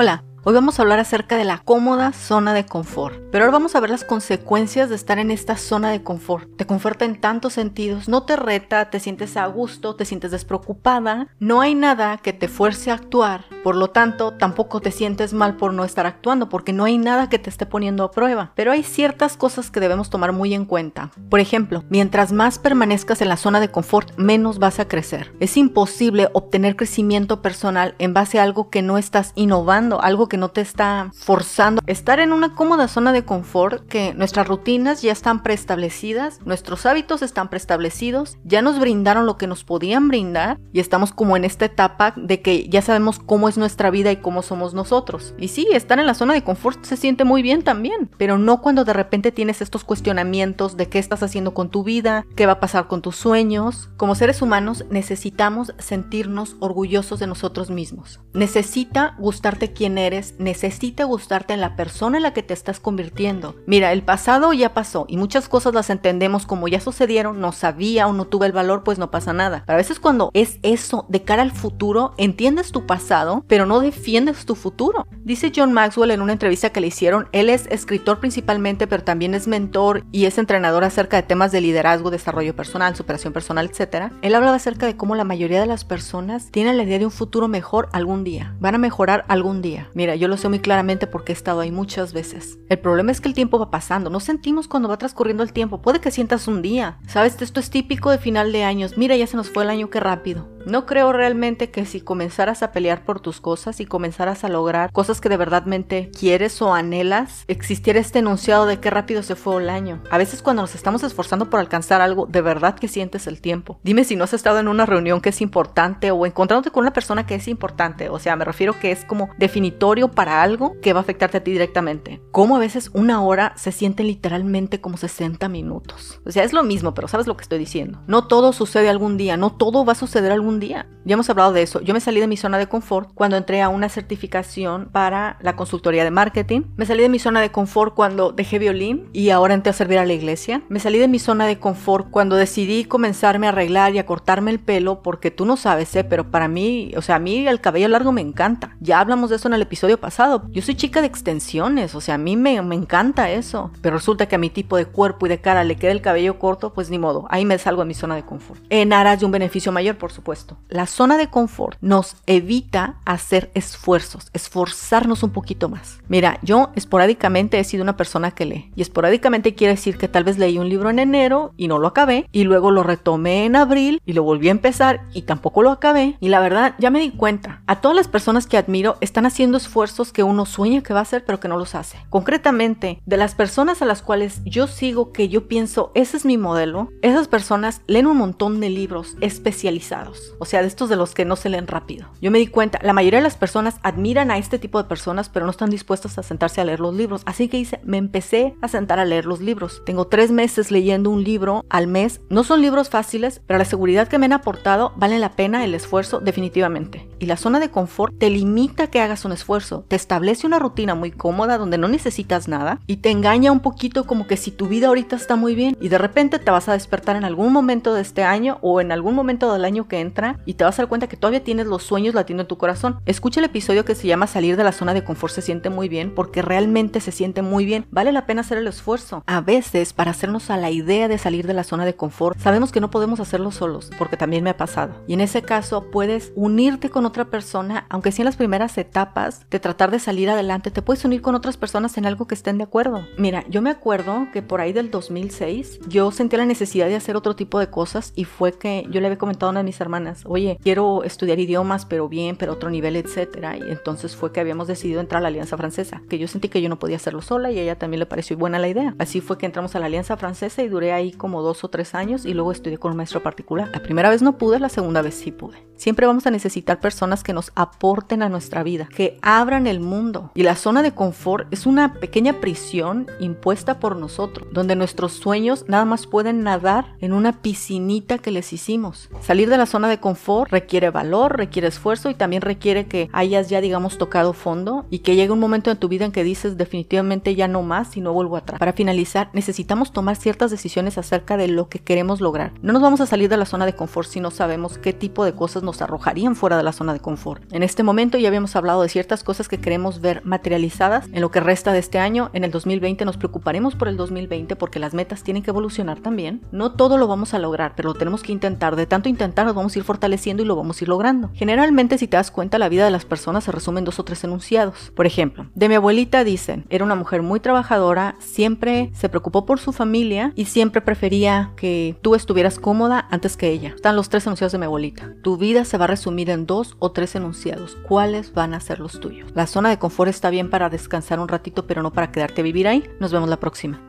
Hola, 0.00 0.22
hoy 0.48 0.54
vamos 0.54 0.78
a 0.78 0.82
hablar 0.82 0.98
acerca 0.98 1.36
de 1.36 1.44
la 1.44 1.58
cómoda 1.58 2.14
zona 2.14 2.54
de 2.54 2.64
confort, 2.64 3.20
pero 3.30 3.44
ahora 3.44 3.58
vamos 3.58 3.74
a 3.74 3.80
ver 3.80 3.90
las 3.90 4.02
consecuencias 4.02 4.88
de 4.88 4.94
estar 4.94 5.18
en 5.18 5.30
esta 5.30 5.58
zona 5.58 5.90
de 5.90 6.02
confort. 6.02 6.48
Te 6.56 6.64
conforta 6.64 7.04
en 7.04 7.20
tantos 7.20 7.52
sentidos, 7.52 8.08
no 8.08 8.22
te 8.22 8.34
reta, 8.34 8.88
te 8.88 8.98
sientes 8.98 9.36
a 9.36 9.44
gusto, 9.44 9.94
te 9.94 10.06
sientes 10.06 10.30
despreocupada, 10.30 11.28
no 11.38 11.60
hay 11.60 11.74
nada 11.74 12.16
que 12.16 12.32
te 12.32 12.48
fuerce 12.48 12.90
a 12.90 12.94
actuar, 12.94 13.44
por 13.62 13.76
lo 13.76 13.88
tanto 13.88 14.32
tampoco 14.32 14.80
te 14.80 14.90
sientes 14.90 15.34
mal 15.34 15.56
por 15.56 15.74
no 15.74 15.84
estar 15.84 16.06
actuando, 16.06 16.48
porque 16.48 16.72
no 16.72 16.84
hay 16.84 16.96
nada 16.96 17.28
que 17.28 17.38
te 17.38 17.50
esté 17.50 17.66
poniendo 17.66 18.02
a 18.02 18.10
prueba, 18.10 18.52
pero 18.54 18.72
hay 18.72 18.84
ciertas 18.84 19.36
cosas 19.36 19.70
que 19.70 19.80
debemos 19.80 20.08
tomar 20.08 20.32
muy 20.32 20.54
en 20.54 20.64
cuenta. 20.64 21.10
Por 21.28 21.40
ejemplo, 21.40 21.84
mientras 21.90 22.32
más 22.32 22.58
permanezcas 22.58 23.20
en 23.20 23.28
la 23.28 23.36
zona 23.36 23.60
de 23.60 23.70
confort, 23.70 24.16
menos 24.16 24.58
vas 24.58 24.80
a 24.80 24.88
crecer. 24.88 25.30
Es 25.40 25.58
imposible 25.58 26.30
obtener 26.32 26.74
crecimiento 26.74 27.42
personal 27.42 27.94
en 27.98 28.14
base 28.14 28.38
a 28.38 28.44
algo 28.44 28.70
que 28.70 28.80
no 28.80 28.96
estás 28.96 29.32
innovando, 29.34 30.00
algo 30.00 30.26
que 30.26 30.37
no 30.38 30.48
te 30.50 30.60
está 30.60 31.10
forzando. 31.14 31.82
Estar 31.86 32.20
en 32.20 32.32
una 32.32 32.54
cómoda 32.54 32.88
zona 32.88 33.12
de 33.12 33.24
confort, 33.24 33.86
que 33.86 34.14
nuestras 34.14 34.48
rutinas 34.48 35.02
ya 35.02 35.12
están 35.12 35.42
preestablecidas, 35.42 36.40
nuestros 36.44 36.86
hábitos 36.86 37.22
están 37.22 37.48
preestablecidos, 37.48 38.38
ya 38.44 38.62
nos 38.62 38.78
brindaron 38.78 39.26
lo 39.26 39.36
que 39.36 39.46
nos 39.46 39.64
podían 39.64 40.08
brindar 40.08 40.58
y 40.72 40.80
estamos 40.80 41.12
como 41.12 41.36
en 41.36 41.44
esta 41.44 41.64
etapa 41.64 42.14
de 42.16 42.40
que 42.40 42.68
ya 42.68 42.82
sabemos 42.82 43.18
cómo 43.18 43.48
es 43.48 43.58
nuestra 43.58 43.90
vida 43.90 44.10
y 44.12 44.16
cómo 44.16 44.42
somos 44.42 44.74
nosotros. 44.74 45.34
Y 45.38 45.48
sí, 45.48 45.66
estar 45.72 45.98
en 45.98 46.06
la 46.06 46.14
zona 46.14 46.34
de 46.34 46.44
confort 46.44 46.84
se 46.84 46.96
siente 46.96 47.24
muy 47.24 47.42
bien 47.42 47.62
también, 47.62 48.10
pero 48.16 48.38
no 48.38 48.60
cuando 48.62 48.84
de 48.84 48.92
repente 48.92 49.32
tienes 49.32 49.60
estos 49.60 49.84
cuestionamientos 49.84 50.76
de 50.76 50.88
qué 50.88 50.98
estás 50.98 51.22
haciendo 51.22 51.54
con 51.54 51.70
tu 51.70 51.84
vida, 51.84 52.26
qué 52.36 52.46
va 52.46 52.52
a 52.52 52.60
pasar 52.60 52.86
con 52.86 53.02
tus 53.02 53.16
sueños. 53.16 53.90
Como 53.96 54.14
seres 54.14 54.42
humanos 54.42 54.84
necesitamos 54.90 55.74
sentirnos 55.78 56.56
orgullosos 56.60 57.18
de 57.18 57.26
nosotros 57.26 57.70
mismos. 57.70 58.20
Necesita 58.32 59.14
gustarte 59.18 59.72
quién 59.72 59.98
eres 59.98 60.27
necesita 60.38 61.04
gustarte 61.04 61.54
en 61.54 61.60
la 61.60 61.76
persona 61.76 62.18
en 62.18 62.22
la 62.22 62.32
que 62.32 62.42
te 62.42 62.54
estás 62.54 62.80
convirtiendo. 62.80 63.56
Mira, 63.66 63.92
el 63.92 64.02
pasado 64.02 64.52
ya 64.52 64.74
pasó 64.74 65.06
y 65.08 65.16
muchas 65.16 65.48
cosas 65.48 65.74
las 65.74 65.90
entendemos 65.90 66.46
como 66.46 66.68
ya 66.68 66.80
sucedieron, 66.80 67.40
no 67.40 67.52
sabía 67.52 68.06
o 68.06 68.12
no 68.12 68.26
tuve 68.26 68.46
el 68.46 68.52
valor, 68.52 68.82
pues 68.84 68.98
no 68.98 69.10
pasa 69.10 69.32
nada. 69.32 69.62
Pero 69.66 69.74
a 69.74 69.78
veces 69.78 70.00
cuando 70.00 70.30
es 70.34 70.58
eso 70.62 71.06
de 71.08 71.22
cara 71.22 71.42
al 71.42 71.52
futuro, 71.52 72.14
entiendes 72.16 72.72
tu 72.72 72.86
pasado, 72.86 73.44
pero 73.48 73.66
no 73.66 73.80
defiendes 73.80 74.44
tu 74.44 74.54
futuro. 74.54 75.06
Dice 75.24 75.52
John 75.54 75.72
Maxwell 75.72 76.10
en 76.10 76.22
una 76.22 76.32
entrevista 76.32 76.70
que 76.70 76.80
le 76.80 76.88
hicieron, 76.88 77.28
él 77.32 77.50
es 77.50 77.66
escritor 77.66 78.20
principalmente, 78.20 78.86
pero 78.86 79.04
también 79.04 79.34
es 79.34 79.46
mentor 79.46 80.04
y 80.12 80.24
es 80.24 80.38
entrenador 80.38 80.84
acerca 80.84 81.16
de 81.16 81.22
temas 81.22 81.52
de 81.52 81.60
liderazgo, 81.60 82.10
desarrollo 82.10 82.54
personal, 82.54 82.96
superación 82.96 83.32
personal, 83.32 83.70
etc. 83.72 84.12
Él 84.22 84.34
hablaba 84.34 84.56
acerca 84.56 84.86
de 84.86 84.96
cómo 84.96 85.14
la 85.14 85.24
mayoría 85.24 85.60
de 85.60 85.66
las 85.66 85.84
personas 85.84 86.50
tienen 86.50 86.76
la 86.76 86.84
idea 86.84 86.98
de 86.98 87.04
un 87.04 87.10
futuro 87.10 87.48
mejor 87.48 87.88
algún 87.92 88.24
día. 88.24 88.54
Van 88.60 88.74
a 88.74 88.78
mejorar 88.78 89.24
algún 89.28 89.62
día. 89.62 89.88
Mira, 89.94 90.07
yo 90.14 90.28
lo 90.28 90.36
sé 90.36 90.48
muy 90.48 90.60
claramente 90.60 91.06
porque 91.06 91.32
he 91.32 91.34
estado 91.34 91.60
ahí 91.60 91.70
muchas 91.70 92.12
veces. 92.12 92.58
El 92.68 92.78
problema 92.78 93.12
es 93.12 93.20
que 93.20 93.28
el 93.28 93.34
tiempo 93.34 93.58
va 93.58 93.70
pasando, 93.70 94.10
no 94.10 94.20
sentimos 94.20 94.68
cuando 94.68 94.88
va 94.88 94.98
transcurriendo 94.98 95.42
el 95.42 95.52
tiempo, 95.52 95.82
puede 95.82 96.00
que 96.00 96.10
sientas 96.10 96.48
un 96.48 96.62
día. 96.62 96.98
Sabes, 97.06 97.40
esto 97.40 97.60
es 97.60 97.70
típico 97.70 98.10
de 98.10 98.18
final 98.18 98.52
de 98.52 98.64
años, 98.64 98.96
mira, 98.96 99.16
ya 99.16 99.26
se 99.26 99.36
nos 99.36 99.50
fue 99.50 99.64
el 99.64 99.70
año, 99.70 99.90
qué 99.90 100.00
rápido. 100.00 100.48
No 100.68 100.84
creo 100.84 101.14
realmente 101.14 101.70
que 101.70 101.86
si 101.86 102.02
comenzaras 102.02 102.62
a 102.62 102.72
pelear 102.72 103.02
por 103.02 103.20
tus 103.20 103.40
cosas 103.40 103.80
y 103.80 103.86
comenzaras 103.86 104.44
a 104.44 104.50
lograr 104.50 104.92
cosas 104.92 105.18
que 105.18 105.30
de 105.30 105.38
verdadmente 105.38 106.10
quieres 106.10 106.60
o 106.60 106.74
anhelas, 106.74 107.44
existiera 107.48 107.98
este 107.98 108.18
enunciado 108.18 108.66
de 108.66 108.78
qué 108.78 108.90
rápido 108.90 109.22
se 109.22 109.34
fue 109.34 109.62
el 109.62 109.70
año. 109.70 110.02
A 110.10 110.18
veces 110.18 110.42
cuando 110.42 110.60
nos 110.60 110.74
estamos 110.74 111.02
esforzando 111.02 111.48
por 111.48 111.58
alcanzar 111.58 112.02
algo, 112.02 112.26
de 112.26 112.42
verdad 112.42 112.74
que 112.74 112.86
sientes 112.86 113.26
el 113.26 113.40
tiempo. 113.40 113.80
Dime 113.82 114.04
si 114.04 114.14
no 114.14 114.24
has 114.24 114.34
estado 114.34 114.58
en 114.58 114.68
una 114.68 114.84
reunión 114.84 115.22
que 115.22 115.30
es 115.30 115.40
importante 115.40 116.10
o 116.10 116.26
encontrándote 116.26 116.70
con 116.70 116.82
una 116.82 116.92
persona 116.92 117.24
que 117.24 117.36
es 117.36 117.48
importante. 117.48 118.10
O 118.10 118.18
sea, 118.18 118.36
me 118.36 118.44
refiero 118.44 118.78
que 118.78 118.92
es 118.92 119.06
como 119.06 119.30
definitorio 119.38 120.10
para 120.10 120.42
algo 120.42 120.76
que 120.82 120.92
va 120.92 121.00
a 121.00 121.02
afectarte 121.02 121.38
a 121.38 121.44
ti 121.44 121.52
directamente. 121.52 122.20
Como 122.30 122.56
a 122.56 122.60
veces 122.60 122.90
una 122.92 123.22
hora 123.22 123.54
se 123.56 123.72
siente 123.72 124.04
literalmente 124.04 124.82
como 124.82 124.98
60 124.98 125.48
minutos. 125.48 126.20
O 126.26 126.30
sea, 126.30 126.44
es 126.44 126.52
lo 126.52 126.62
mismo, 126.62 126.92
pero 126.92 127.08
sabes 127.08 127.26
lo 127.26 127.38
que 127.38 127.42
estoy 127.42 127.58
diciendo. 127.58 128.02
No 128.06 128.26
todo 128.26 128.52
sucede 128.52 128.90
algún 128.90 129.16
día, 129.16 129.38
no 129.38 129.56
todo 129.56 129.86
va 129.86 129.92
a 129.92 129.96
suceder 129.96 130.30
algún 130.30 130.57
día. 130.60 130.86
Ya 131.04 131.14
hemos 131.14 131.30
hablado 131.30 131.52
de 131.52 131.62
eso. 131.62 131.80
Yo 131.80 131.94
me 131.94 132.00
salí 132.00 132.20
de 132.20 132.26
mi 132.26 132.36
zona 132.36 132.58
de 132.58 132.66
confort 132.66 133.10
cuando 133.14 133.36
entré 133.36 133.62
a 133.62 133.68
una 133.68 133.88
certificación 133.88 134.90
para 134.92 135.38
la 135.40 135.56
consultoría 135.56 136.04
de 136.04 136.10
marketing. 136.10 136.62
Me 136.76 136.84
salí 136.84 137.02
de 137.02 137.08
mi 137.08 137.18
zona 137.18 137.40
de 137.40 137.50
confort 137.50 137.94
cuando 137.94 138.32
dejé 138.32 138.58
violín 138.58 139.08
y 139.12 139.30
ahora 139.30 139.54
entré 139.54 139.70
a 139.70 139.72
servir 139.72 139.98
a 139.98 140.04
la 140.04 140.12
iglesia. 140.12 140.62
Me 140.68 140.80
salí 140.80 140.98
de 140.98 141.08
mi 141.08 141.18
zona 141.18 141.46
de 141.46 141.58
confort 141.58 142.10
cuando 142.10 142.36
decidí 142.36 142.84
comenzarme 142.84 143.46
a 143.46 143.50
arreglar 143.50 143.94
y 143.94 143.98
a 143.98 144.06
cortarme 144.06 144.50
el 144.50 144.58
pelo 144.58 145.02
porque 145.02 145.30
tú 145.30 145.46
no 145.46 145.56
sabes, 145.56 145.94
¿eh? 145.96 146.04
pero 146.04 146.30
para 146.30 146.48
mí, 146.48 146.92
o 146.96 147.02
sea, 147.02 147.16
a 147.16 147.18
mí 147.20 147.46
el 147.46 147.60
cabello 147.60 147.88
largo 147.88 148.12
me 148.12 148.20
encanta. 148.20 148.76
Ya 148.80 149.00
hablamos 149.00 149.30
de 149.30 149.36
eso 149.36 149.48
en 149.48 149.54
el 149.54 149.62
episodio 149.62 149.98
pasado. 149.98 150.46
Yo 150.50 150.62
soy 150.62 150.74
chica 150.74 151.00
de 151.00 151.06
extensiones, 151.06 151.94
o 151.94 152.00
sea, 152.00 152.16
a 152.16 152.18
mí 152.18 152.36
me, 152.36 152.60
me 152.62 152.74
encanta 152.74 153.30
eso. 153.30 153.70
Pero 153.80 153.96
resulta 153.96 154.26
que 154.26 154.34
a 154.34 154.38
mi 154.38 154.50
tipo 154.50 154.76
de 154.76 154.86
cuerpo 154.86 155.26
y 155.26 155.28
de 155.28 155.40
cara 155.40 155.64
le 155.64 155.76
queda 155.76 155.92
el 155.92 156.02
cabello 156.02 156.38
corto, 156.38 156.72
pues 156.72 156.90
ni 156.90 156.98
modo. 156.98 157.26
Ahí 157.30 157.44
me 157.44 157.58
salgo 157.58 157.82
de 157.82 157.88
mi 157.88 157.94
zona 157.94 158.14
de 158.14 158.24
confort. 158.24 158.60
En 158.68 158.92
aras 158.92 159.20
de 159.20 159.26
un 159.26 159.32
beneficio 159.32 159.72
mayor, 159.72 159.96
por 159.96 160.12
supuesto. 160.12 160.37
La 160.68 160.86
zona 160.86 161.16
de 161.16 161.28
confort 161.28 161.78
nos 161.80 162.16
evita 162.26 162.96
hacer 163.04 163.50
esfuerzos, 163.54 164.30
esforzarnos 164.32 165.22
un 165.22 165.30
poquito 165.30 165.68
más. 165.68 166.00
Mira, 166.08 166.38
yo 166.42 166.70
esporádicamente 166.74 167.58
he 167.58 167.64
sido 167.64 167.82
una 167.82 167.96
persona 167.96 168.30
que 168.30 168.44
lee 168.44 168.72
y 168.76 168.82
esporádicamente 168.82 169.54
quiere 169.54 169.74
decir 169.74 169.96
que 169.96 170.08
tal 170.08 170.24
vez 170.24 170.38
leí 170.38 170.58
un 170.58 170.68
libro 170.68 170.90
en 170.90 170.98
enero 170.98 171.52
y 171.56 171.68
no 171.68 171.78
lo 171.78 171.88
acabé 171.88 172.28
y 172.32 172.44
luego 172.44 172.70
lo 172.70 172.82
retomé 172.82 173.44
en 173.44 173.56
abril 173.56 174.00
y 174.04 174.12
lo 174.12 174.22
volví 174.22 174.48
a 174.48 174.52
empezar 174.52 175.00
y 175.12 175.22
tampoco 175.22 175.62
lo 175.62 175.70
acabé 175.70 176.16
y 176.20 176.28
la 176.28 176.40
verdad 176.40 176.74
ya 176.78 176.90
me 176.90 177.00
di 177.00 177.10
cuenta. 177.10 177.62
A 177.66 177.80
todas 177.80 177.96
las 177.96 178.08
personas 178.08 178.46
que 178.46 178.56
admiro 178.56 178.96
están 179.00 179.26
haciendo 179.26 179.56
esfuerzos 179.56 180.12
que 180.12 180.22
uno 180.22 180.46
sueña 180.46 180.82
que 180.82 180.94
va 180.94 181.00
a 181.00 181.02
hacer 181.02 181.24
pero 181.24 181.40
que 181.40 181.48
no 181.48 181.56
los 181.56 181.74
hace. 181.74 181.98
Concretamente, 182.10 183.00
de 183.06 183.16
las 183.16 183.34
personas 183.34 183.82
a 183.82 183.86
las 183.86 184.02
cuales 184.02 184.40
yo 184.44 184.66
sigo 184.66 185.12
que 185.12 185.28
yo 185.28 185.48
pienso 185.48 185.92
ese 185.94 186.16
es 186.16 186.24
mi 186.24 186.38
modelo, 186.38 186.90
esas 187.02 187.28
personas 187.28 187.82
leen 187.86 188.06
un 188.06 188.16
montón 188.16 188.60
de 188.60 188.70
libros 188.70 189.16
especializados 189.20 190.27
o 190.38 190.44
sea, 190.44 190.62
de 190.62 190.68
estos 190.68 190.88
de 190.88 190.96
los 190.96 191.14
que 191.14 191.24
no 191.24 191.36
se 191.36 191.48
leen 191.48 191.66
rápido. 191.66 192.08
Yo 192.20 192.30
me 192.30 192.38
di 192.38 192.46
cuenta, 192.46 192.78
la 192.82 192.92
mayoría 192.92 193.18
de 193.18 193.24
las 193.24 193.36
personas 193.36 193.76
admiran 193.82 194.30
a 194.30 194.38
este 194.38 194.58
tipo 194.58 194.82
de 194.82 194.88
personas, 194.88 195.28
pero 195.28 195.44
no 195.46 195.50
están 195.50 195.70
dispuestas 195.70 196.18
a 196.18 196.22
sentarse 196.22 196.60
a 196.60 196.64
leer 196.64 196.80
los 196.80 196.94
libros. 196.94 197.22
Así 197.26 197.48
que 197.48 197.58
hice, 197.58 197.80
me 197.84 197.98
empecé 197.98 198.54
a 198.60 198.68
sentar 198.68 198.98
a 198.98 199.04
leer 199.04 199.26
los 199.26 199.40
libros. 199.40 199.82
Tengo 199.84 200.06
tres 200.06 200.30
meses 200.30 200.70
leyendo 200.70 201.10
un 201.10 201.24
libro 201.24 201.64
al 201.68 201.86
mes. 201.86 202.20
No 202.28 202.44
son 202.44 202.62
libros 202.62 202.90
fáciles, 202.90 203.40
pero 203.46 203.58
la 203.58 203.64
seguridad 203.64 204.08
que 204.08 204.18
me 204.18 204.26
han 204.26 204.32
aportado 204.32 204.92
vale 204.96 205.18
la 205.18 205.32
pena 205.32 205.64
el 205.64 205.74
esfuerzo 205.74 206.20
definitivamente. 206.20 207.08
Y 207.18 207.26
la 207.26 207.36
zona 207.36 207.60
de 207.60 207.70
confort 207.70 208.16
te 208.18 208.30
limita 208.30 208.88
que 208.88 209.00
hagas 209.00 209.24
un 209.24 209.32
esfuerzo. 209.32 209.84
Te 209.88 209.96
establece 209.96 210.46
una 210.46 210.58
rutina 210.58 210.94
muy 210.94 211.10
cómoda 211.10 211.58
donde 211.58 211.78
no 211.78 211.88
necesitas 211.88 212.48
nada 212.48 212.80
y 212.86 212.98
te 212.98 213.10
engaña 213.10 213.52
un 213.52 213.60
poquito 213.60 214.04
como 214.04 214.26
que 214.26 214.36
si 214.36 214.50
tu 214.50 214.68
vida 214.68 214.88
ahorita 214.88 215.16
está 215.16 215.36
muy 215.36 215.54
bien 215.54 215.76
y 215.80 215.88
de 215.88 215.98
repente 215.98 216.38
te 216.38 216.50
vas 216.50 216.68
a 216.68 216.72
despertar 216.72 217.16
en 217.16 217.24
algún 217.24 217.52
momento 217.52 217.94
de 217.94 218.02
este 218.02 218.24
año 218.24 218.58
o 218.62 218.80
en 218.80 218.92
algún 218.92 219.14
momento 219.14 219.52
del 219.52 219.64
año 219.64 219.88
que 219.88 220.00
entra 220.00 220.17
y 220.44 220.54
te 220.54 220.64
vas 220.64 220.78
a 220.78 220.82
dar 220.82 220.88
cuenta 220.88 221.06
que 221.06 221.16
todavía 221.16 221.44
tienes 221.44 221.66
los 221.66 221.82
sueños 221.82 222.14
latiendo 222.14 222.42
en 222.42 222.48
tu 222.48 222.58
corazón. 222.58 223.00
Escucha 223.06 223.40
el 223.40 223.46
episodio 223.46 223.84
que 223.84 223.94
se 223.94 224.06
llama 224.06 224.26
Salir 224.26 224.56
de 224.56 224.64
la 224.64 224.72
zona 224.72 224.94
de 224.94 225.04
confort 225.04 225.32
se 225.32 225.42
siente 225.42 225.70
muy 225.70 225.88
bien 225.88 226.14
porque 226.14 226.42
realmente 226.42 227.00
se 227.00 227.12
siente 227.12 227.42
muy 227.42 227.64
bien. 227.64 227.86
Vale 227.90 228.12
la 228.12 228.26
pena 228.26 228.40
hacer 228.40 228.58
el 228.58 228.66
esfuerzo. 228.66 229.22
A 229.26 229.40
veces, 229.40 229.92
para 229.92 230.10
hacernos 230.10 230.50
a 230.50 230.56
la 230.56 230.70
idea 230.70 231.08
de 231.08 231.18
salir 231.18 231.46
de 231.46 231.54
la 231.54 231.64
zona 231.64 231.84
de 231.84 231.94
confort, 231.94 232.38
sabemos 232.38 232.72
que 232.72 232.80
no 232.80 232.90
podemos 232.90 233.20
hacerlo 233.20 233.50
solos, 233.50 233.90
porque 233.98 234.16
también 234.16 234.44
me 234.44 234.50
ha 234.50 234.56
pasado. 234.56 235.04
Y 235.06 235.14
en 235.14 235.20
ese 235.20 235.42
caso, 235.42 235.90
puedes 235.90 236.32
unirte 236.34 236.90
con 236.90 237.06
otra 237.06 237.26
persona, 237.26 237.86
aunque 237.88 238.12
sí 238.12 238.22
en 238.22 238.26
las 238.26 238.36
primeras 238.36 238.76
etapas 238.78 239.46
de 239.50 239.60
tratar 239.60 239.90
de 239.90 239.98
salir 239.98 240.30
adelante, 240.30 240.70
te 240.70 240.82
puedes 240.82 241.04
unir 241.04 241.22
con 241.22 241.34
otras 241.34 241.56
personas 241.56 241.96
en 241.98 242.06
algo 242.06 242.26
que 242.26 242.34
estén 242.34 242.58
de 242.58 242.64
acuerdo. 242.64 243.06
Mira, 243.16 243.44
yo 243.48 243.62
me 243.62 243.70
acuerdo 243.70 244.28
que 244.32 244.42
por 244.42 244.60
ahí 244.60 244.72
del 244.72 244.90
2006 244.90 245.80
yo 245.88 246.10
sentí 246.10 246.36
la 246.36 246.46
necesidad 246.46 246.86
de 246.86 246.96
hacer 246.96 247.16
otro 247.16 247.36
tipo 247.36 247.58
de 247.58 247.68
cosas 247.68 248.12
y 248.14 248.24
fue 248.24 248.52
que 248.52 248.86
yo 248.90 249.00
le 249.00 249.06
había 249.06 249.18
comentado 249.18 249.48
a 249.48 249.50
una 249.50 249.60
de 249.60 249.64
mis 249.64 249.80
hermanas, 249.80 250.07
oye, 250.24 250.58
quiero 250.62 251.04
estudiar 251.04 251.38
idiomas, 251.38 251.86
pero 251.86 252.08
bien, 252.08 252.36
pero 252.36 252.52
otro 252.52 252.70
nivel, 252.70 252.96
etcétera. 252.96 253.56
Y 253.56 253.62
entonces 253.62 254.16
fue 254.16 254.32
que 254.32 254.40
habíamos 254.40 254.66
decidido 254.66 255.00
entrar 255.00 255.18
a 255.18 255.22
la 255.22 255.28
Alianza 255.28 255.56
Francesa, 255.56 256.02
que 256.08 256.18
yo 256.18 256.28
sentí 256.28 256.48
que 256.48 256.62
yo 256.62 256.68
no 256.68 256.78
podía 256.78 256.96
hacerlo 256.96 257.22
sola 257.22 257.50
y 257.50 257.58
a 257.58 257.62
ella 257.62 257.78
también 257.78 258.00
le 258.00 258.06
pareció 258.06 258.36
buena 258.36 258.58
la 258.58 258.68
idea. 258.68 258.94
Así 258.98 259.20
fue 259.20 259.38
que 259.38 259.46
entramos 259.46 259.74
a 259.74 259.80
la 259.80 259.86
Alianza 259.86 260.16
Francesa 260.16 260.62
y 260.62 260.68
duré 260.68 260.92
ahí 260.92 261.12
como 261.12 261.42
dos 261.42 261.64
o 261.64 261.68
tres 261.68 261.94
años 261.94 262.24
y 262.24 262.34
luego 262.34 262.52
estudié 262.52 262.78
con 262.78 262.92
un 262.92 262.96
maestro 262.96 263.22
particular. 263.22 263.70
La 263.72 263.82
primera 263.82 264.10
vez 264.10 264.22
no 264.22 264.38
pude, 264.38 264.58
la 264.58 264.68
segunda 264.68 265.02
vez 265.02 265.14
sí 265.14 265.32
pude. 265.32 265.67
Siempre 265.78 266.08
vamos 266.08 266.26
a 266.26 266.32
necesitar 266.32 266.80
personas 266.80 267.22
que 267.22 267.32
nos 267.32 267.52
aporten 267.54 268.24
a 268.24 268.28
nuestra 268.28 268.64
vida, 268.64 268.88
que 268.92 269.16
abran 269.22 269.68
el 269.68 269.78
mundo. 269.78 270.32
Y 270.34 270.42
la 270.42 270.56
zona 270.56 270.82
de 270.82 270.90
confort 270.90 271.46
es 271.52 271.66
una 271.66 271.94
pequeña 271.94 272.40
prisión 272.40 273.06
impuesta 273.20 273.78
por 273.78 273.94
nosotros, 273.94 274.48
donde 274.52 274.74
nuestros 274.74 275.12
sueños 275.12 275.66
nada 275.68 275.84
más 275.84 276.08
pueden 276.08 276.42
nadar 276.42 276.96
en 277.00 277.12
una 277.12 277.42
piscinita 277.42 278.18
que 278.18 278.32
les 278.32 278.52
hicimos. 278.52 279.08
Salir 279.20 279.48
de 279.48 279.56
la 279.56 279.66
zona 279.66 279.88
de 279.88 280.00
confort 280.00 280.50
requiere 280.50 280.90
valor, 280.90 281.36
requiere 281.36 281.68
esfuerzo 281.68 282.10
y 282.10 282.14
también 282.14 282.42
requiere 282.42 282.86
que 282.86 283.08
hayas 283.12 283.48
ya, 283.48 283.60
digamos, 283.60 283.98
tocado 283.98 284.32
fondo 284.32 284.84
y 284.90 284.98
que 284.98 285.14
llegue 285.14 285.30
un 285.30 285.38
momento 285.38 285.70
en 285.70 285.76
tu 285.76 285.86
vida 285.86 286.04
en 286.04 286.10
que 286.10 286.24
dices 286.24 286.56
definitivamente 286.56 287.36
ya 287.36 287.46
no 287.46 287.62
más 287.62 287.96
y 287.96 288.00
no 288.00 288.12
vuelvo 288.12 288.36
atrás. 288.36 288.58
Para 288.58 288.72
finalizar, 288.72 289.30
necesitamos 289.32 289.92
tomar 289.92 290.16
ciertas 290.16 290.50
decisiones 290.50 290.98
acerca 290.98 291.36
de 291.36 291.46
lo 291.46 291.68
que 291.68 291.78
queremos 291.78 292.20
lograr. 292.20 292.50
No 292.62 292.72
nos 292.72 292.82
vamos 292.82 293.00
a 293.00 293.06
salir 293.06 293.28
de 293.28 293.36
la 293.36 293.46
zona 293.46 293.64
de 293.64 293.76
confort 293.76 294.08
si 294.08 294.18
no 294.18 294.32
sabemos 294.32 294.76
qué 294.76 294.92
tipo 294.92 295.24
de 295.24 295.34
cosas 295.34 295.62
nos 295.68 295.82
arrojarían 295.82 296.34
fuera 296.34 296.56
de 296.56 296.62
la 296.62 296.72
zona 296.72 296.92
de 296.92 297.00
confort. 297.00 297.42
En 297.52 297.62
este 297.62 297.82
momento 297.82 298.18
ya 298.18 298.28
habíamos 298.28 298.56
hablado 298.56 298.82
de 298.82 298.88
ciertas 298.88 299.22
cosas 299.22 299.48
que 299.48 299.58
queremos 299.58 300.00
ver 300.00 300.24
materializadas 300.24 301.06
en 301.12 301.20
lo 301.20 301.30
que 301.30 301.40
resta 301.40 301.72
de 301.72 301.78
este 301.78 301.98
año. 301.98 302.30
En 302.32 302.44
el 302.44 302.50
2020 302.50 303.04
nos 303.04 303.16
preocuparemos 303.16 303.74
por 303.74 303.88
el 303.88 303.96
2020 303.96 304.56
porque 304.56 304.78
las 304.78 304.94
metas 304.94 305.22
tienen 305.22 305.42
que 305.42 305.50
evolucionar 305.50 306.00
también. 306.00 306.40
No 306.52 306.72
todo 306.72 306.98
lo 306.98 307.06
vamos 307.06 307.34
a 307.34 307.38
lograr, 307.38 307.74
pero 307.76 307.90
lo 307.90 307.94
tenemos 307.94 308.22
que 308.22 308.32
intentar. 308.32 308.76
De 308.76 308.86
tanto 308.86 309.08
intentar 309.08 309.46
nos 309.46 309.54
vamos 309.54 309.76
a 309.76 309.78
ir 309.78 309.84
fortaleciendo 309.84 310.42
y 310.42 310.46
lo 310.46 310.56
vamos 310.56 310.80
a 310.80 310.84
ir 310.84 310.88
logrando. 310.88 311.30
Generalmente, 311.34 311.98
si 311.98 312.08
te 312.08 312.16
das 312.16 312.30
cuenta, 312.30 312.58
la 312.58 312.68
vida 312.68 312.84
de 312.84 312.90
las 312.90 313.04
personas 313.04 313.44
se 313.44 313.52
resume 313.52 313.80
en 313.80 313.84
dos 313.84 313.98
o 313.98 314.04
tres 314.04 314.24
enunciados. 314.24 314.90
Por 314.96 315.06
ejemplo, 315.06 315.46
de 315.54 315.68
mi 315.68 315.74
abuelita 315.74 316.24
dicen, 316.24 316.64
era 316.70 316.84
una 316.84 316.94
mujer 316.94 317.22
muy 317.22 317.40
trabajadora, 317.40 318.16
siempre 318.18 318.90
se 318.94 319.08
preocupó 319.08 319.44
por 319.44 319.60
su 319.60 319.72
familia 319.72 320.32
y 320.34 320.46
siempre 320.46 320.80
prefería 320.80 321.52
que 321.56 321.96
tú 322.02 322.14
estuvieras 322.14 322.58
cómoda 322.58 323.06
antes 323.10 323.36
que 323.36 323.50
ella. 323.50 323.72
Están 323.74 323.96
los 323.96 324.08
tres 324.08 324.26
enunciados 324.26 324.52
de 324.52 324.58
mi 324.58 324.64
abuelita. 324.64 325.14
Tu 325.22 325.36
se 325.64 325.78
va 325.78 325.84
a 325.84 325.88
resumir 325.88 326.30
en 326.30 326.46
dos 326.46 326.76
o 326.78 326.92
tres 326.92 327.14
enunciados. 327.14 327.76
¿Cuáles 327.86 328.32
van 328.32 328.54
a 328.54 328.60
ser 328.60 328.80
los 328.80 329.00
tuyos? 329.00 329.30
La 329.34 329.46
zona 329.46 329.70
de 329.70 329.78
confort 329.78 330.10
está 330.10 330.30
bien 330.30 330.50
para 330.50 330.68
descansar 330.68 331.20
un 331.20 331.28
ratito, 331.28 331.66
pero 331.66 331.82
no 331.82 331.92
para 331.92 332.12
quedarte 332.12 332.40
a 332.40 332.44
vivir 332.44 332.68
ahí. 332.68 332.84
Nos 333.00 333.12
vemos 333.12 333.28
la 333.28 333.40
próxima. 333.40 333.87